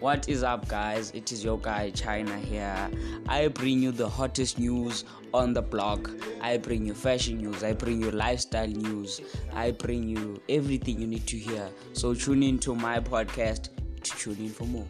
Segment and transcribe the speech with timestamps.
[0.00, 1.10] What is up, guys?
[1.14, 2.90] It is your guy China here.
[3.30, 6.10] I bring you the hottest news on the blog.
[6.42, 7.64] I bring you fashion news.
[7.64, 9.22] I bring you lifestyle news.
[9.54, 11.70] I bring you everything you need to hear.
[11.94, 13.70] So tune in to my podcast
[14.02, 14.86] to tune in for more.